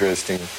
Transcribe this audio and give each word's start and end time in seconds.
interesting 0.00 0.57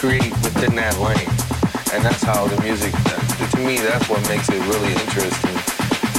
Create 0.00 0.32
within 0.40 0.74
that 0.76 0.96
lane. 0.96 1.28
And 1.92 2.00
that's 2.02 2.22
how 2.22 2.48
the 2.48 2.56
music, 2.62 2.88
to 2.96 3.58
me, 3.60 3.76
that's 3.84 4.08
what 4.08 4.26
makes 4.32 4.48
it 4.48 4.56
really 4.64 4.96
interesting, 4.96 5.52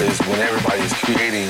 is 0.05 0.21
when 0.29 0.37
everybody's 0.37 0.93
creating 1.01 1.49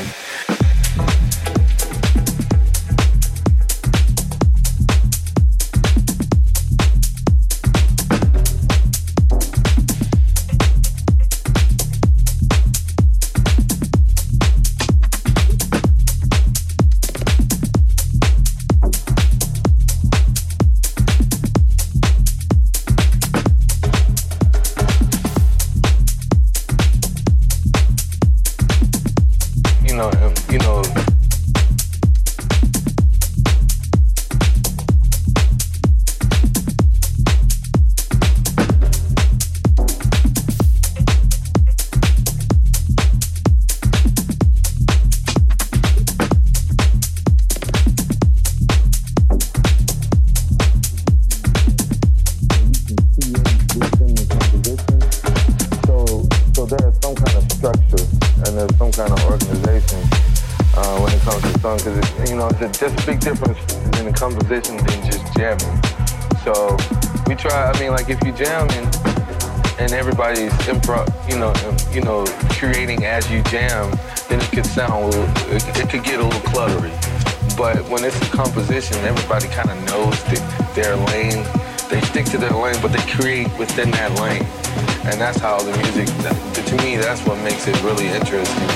makes 87.65 87.77
it 87.77 87.85
really 87.85 88.07
interesting 88.07 88.69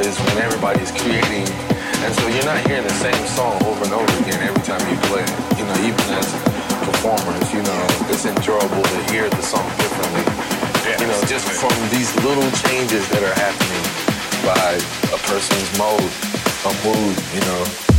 is 0.00 0.16
when 0.18 0.38
everybody's 0.38 0.90
creating. 0.92 1.44
And 2.00 2.14
so 2.14 2.26
you're 2.28 2.44
not 2.44 2.66
hearing 2.66 2.84
the 2.84 2.96
same 2.96 3.26
song 3.26 3.62
over 3.64 3.84
and 3.84 3.92
over 3.92 4.12
again 4.24 4.40
every 4.40 4.62
time 4.62 4.80
you 4.88 4.96
play 5.08 5.20
it. 5.20 5.58
You 5.58 5.64
know, 5.68 5.76
even 5.84 6.00
as 6.16 6.32
performers, 6.88 7.52
you 7.52 7.60
know, 7.62 7.84
it's 8.08 8.24
enjoyable 8.24 8.82
to 8.82 9.12
hear 9.12 9.28
the 9.28 9.42
song 9.42 9.68
differently. 9.76 10.24
You 11.00 11.06
know, 11.06 11.20
just 11.28 11.48
from 11.48 11.76
these 11.90 12.14
little 12.24 12.48
changes 12.64 13.06
that 13.10 13.22
are 13.22 13.36
happening 13.36 13.84
by 14.40 14.80
a 15.12 15.18
person's 15.28 15.68
mode, 15.76 16.12
a 16.64 16.72
mood, 16.80 17.16
you 17.34 17.40
know. 17.40 17.93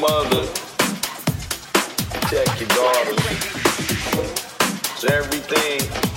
mother. 0.00 0.46
Check 2.30 2.60
your 2.60 2.68
daughter. 2.68 3.14
It's 4.94 5.04
everything. 5.04 6.07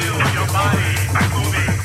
feel 0.00 0.18
your 0.34 0.46
body 0.46 0.94
moving. 1.34 1.77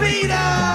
Of 0.00 0.67